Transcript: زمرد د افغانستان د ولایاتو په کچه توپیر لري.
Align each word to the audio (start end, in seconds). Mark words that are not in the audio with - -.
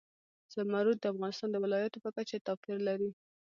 زمرد 0.53 0.97
د 1.01 1.05
افغانستان 1.13 1.49
د 1.51 1.57
ولایاتو 1.63 2.03
په 2.03 2.09
کچه 2.17 2.37
توپیر 2.47 2.77
لري. 2.87 3.09